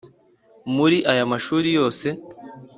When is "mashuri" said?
1.31-1.67